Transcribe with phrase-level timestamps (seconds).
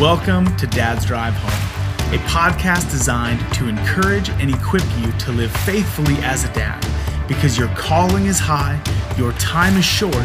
[0.00, 5.52] Welcome to Dad's Drive Home, a podcast designed to encourage and equip you to live
[5.58, 6.82] faithfully as a dad
[7.28, 8.82] because your calling is high,
[9.18, 10.16] your time is short,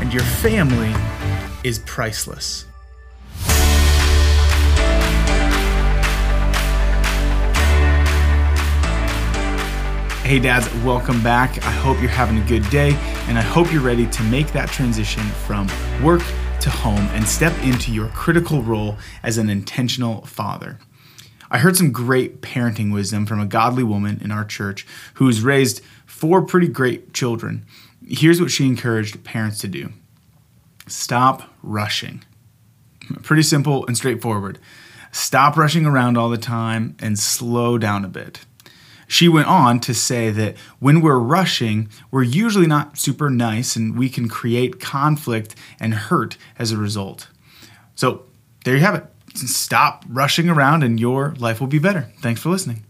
[0.00, 0.92] and your family
[1.62, 2.66] is priceless.
[10.24, 11.64] Hey, dads, welcome back.
[11.64, 12.94] I hope you're having a good day,
[13.28, 15.68] and I hope you're ready to make that transition from
[16.02, 16.22] work
[16.60, 20.78] to home and step into your critical role as an intentional father.
[21.50, 25.82] I heard some great parenting wisdom from a godly woman in our church who's raised
[26.06, 27.64] four pretty great children.
[28.06, 29.92] Here's what she encouraged parents to do
[30.86, 32.24] stop rushing.
[33.22, 34.58] Pretty simple and straightforward.
[35.12, 38.44] Stop rushing around all the time and slow down a bit.
[39.10, 43.98] She went on to say that when we're rushing, we're usually not super nice and
[43.98, 47.26] we can create conflict and hurt as a result.
[47.96, 48.26] So,
[48.64, 49.04] there you have it.
[49.34, 52.12] Stop rushing around and your life will be better.
[52.20, 52.84] Thanks for listening.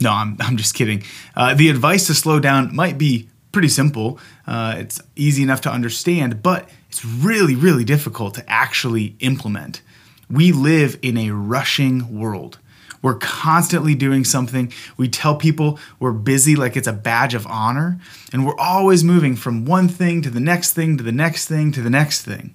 [0.00, 1.04] No, I'm, I'm just kidding.
[1.36, 4.18] Uh, the advice to slow down might be pretty simple.
[4.48, 9.82] Uh, it's easy enough to understand, but it's really, really difficult to actually implement.
[10.28, 12.58] We live in a rushing world.
[13.04, 14.72] We're constantly doing something.
[14.96, 18.00] We tell people we're busy like it's a badge of honor,
[18.32, 21.70] and we're always moving from one thing to the next thing to the next thing
[21.72, 22.54] to the next thing.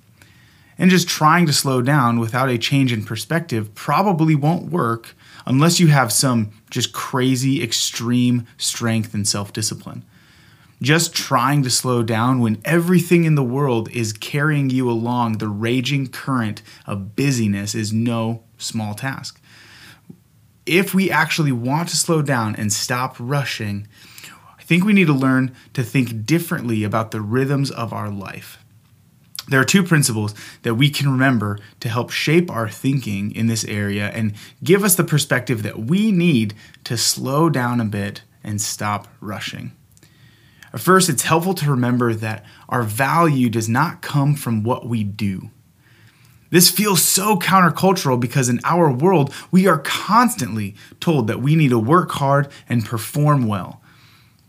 [0.75, 5.80] And just trying to slow down without a change in perspective probably won't work unless
[5.80, 10.03] you have some just crazy, extreme strength and self discipline.
[10.81, 15.47] Just trying to slow down when everything in the world is carrying you along the
[15.47, 19.39] raging current of busyness is no small task
[20.69, 23.87] if we actually want to slow down and stop rushing,
[24.57, 28.63] I think we need to learn to think differently about the rhythms of our life.
[29.47, 33.65] There are two principles that we can remember to help shape our thinking in this
[33.65, 36.53] area and give us the perspective that we need
[36.83, 39.71] to slow down a bit and stop rushing.
[40.77, 45.49] First, it's helpful to remember that our value does not come from what we do.
[46.49, 51.70] This feels so countercultural because in our world, we are constantly told that we need
[51.70, 53.82] to work hard and perform well.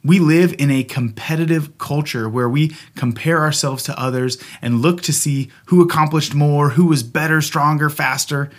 [0.03, 5.12] We live in a competitive culture where we compare ourselves to others and look to
[5.12, 8.50] see who accomplished more, who was better, stronger, faster.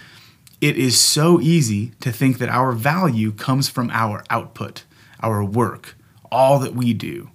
[0.59, 4.83] It is so easy to think that our value comes from our output,
[5.21, 5.95] our work,
[6.31, 7.31] all that we do.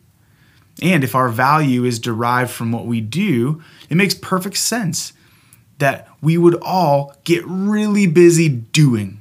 [0.81, 5.15] And if our value is derived from what we do, it makes perfect sense
[5.78, 9.20] that we would all get really busy doing.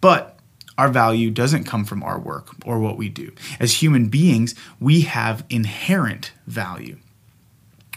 [0.00, 0.38] But
[0.78, 3.32] our value doesn't come from our work or what we do.
[3.58, 6.98] As human beings, we have inherent value.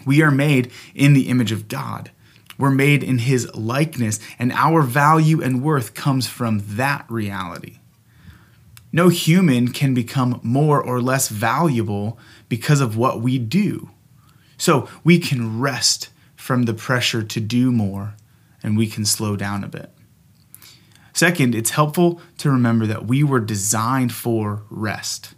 [0.06, 2.12] We are made in the image of God.
[2.58, 7.80] We're made in his likeness, and our value and worth comes from that reality.
[8.92, 13.90] No human can become more or less valuable because of what we do.
[14.58, 16.10] So we can rest
[16.44, 18.16] from the pressure to do more
[18.62, 19.90] and we can slow down a bit.
[21.14, 25.36] Second, it's helpful to remember that we were designed for rest.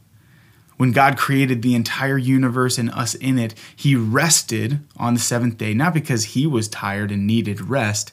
[0.77, 5.59] When God created the entire universe and us in it, He rested on the seventh
[5.59, 8.11] day, not because He was tired and needed rest.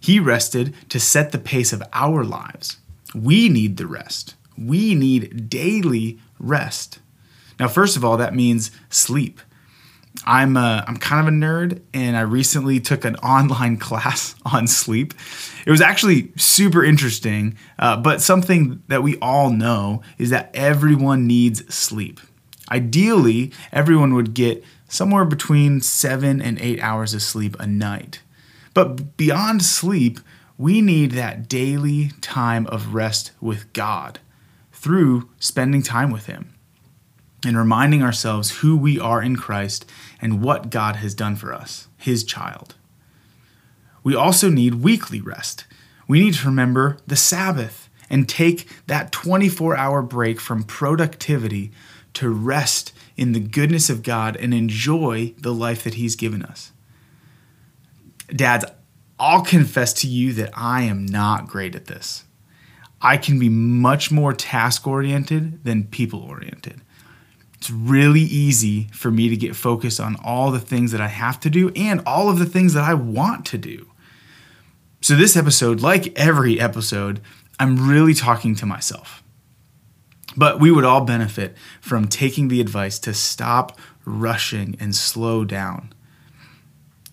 [0.00, 2.78] He rested to set the pace of our lives.
[3.14, 4.34] We need the rest.
[4.58, 6.98] We need daily rest.
[7.60, 9.40] Now, first of all, that means sleep.
[10.24, 14.66] I'm a, I'm kind of a nerd, and I recently took an online class on
[14.66, 15.14] sleep.
[15.66, 21.26] It was actually super interesting, uh, but something that we all know is that everyone
[21.26, 22.20] needs sleep.
[22.70, 28.22] Ideally, everyone would get somewhere between seven and eight hours of sleep a night.
[28.74, 30.20] But beyond sleep,
[30.56, 34.20] we need that daily time of rest with God
[34.72, 36.51] through spending time with Him
[37.44, 39.84] and reminding ourselves who we are in Christ
[40.20, 42.74] and what God has done for us, His child.
[44.04, 45.66] We also need weekly rest.
[46.08, 51.72] We need to remember the Sabbath and take that 24 hour break from productivity
[52.14, 56.72] to rest in the goodness of God and enjoy the life that He's given us.
[58.34, 58.64] Dads,
[59.18, 62.24] I'll confess to you that I am not great at this.
[63.00, 66.82] I can be much more task oriented than people oriented
[67.62, 71.38] it's really easy for me to get focused on all the things that I have
[71.38, 73.88] to do and all of the things that I want to do.
[75.00, 77.20] So, this episode, like every episode,
[77.60, 79.22] I'm really talking to myself.
[80.36, 85.94] But we would all benefit from taking the advice to stop rushing and slow down.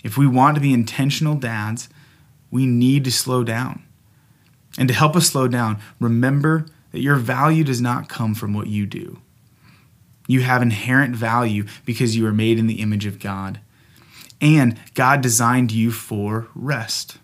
[0.03, 1.89] If we want to be intentional dads,
[2.49, 3.83] we need to slow down.
[4.79, 8.65] And to help us slow down, remember that your value does not come from what
[8.65, 9.21] you do.
[10.29, 13.59] You have inherent value because you are made in the image of God.
[14.39, 17.17] And God designed you for rest.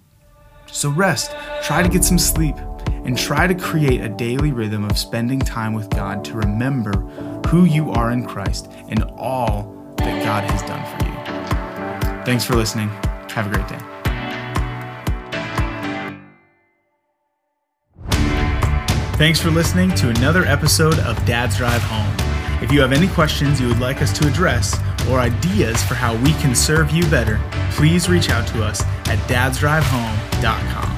[0.65, 1.29] So rest,
[1.61, 2.55] try to get some sleep,
[2.87, 6.93] and try to create a daily rhythm of spending time with God to remember
[7.49, 12.25] who you are in Christ and all that God has done for you.
[12.25, 12.89] Thanks for listening.
[13.29, 13.77] Have a great day.
[19.19, 22.34] Thanks for listening to another episode of Dad's Drive Home.
[22.61, 24.79] If you have any questions you would like us to address
[25.09, 27.39] or ideas for how we can serve you better,
[27.71, 30.94] please reach out to us at dadsdrivehome.com.